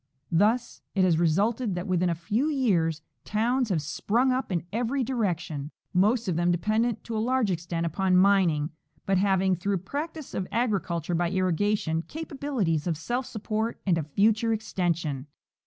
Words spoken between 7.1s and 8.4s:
a large extent upon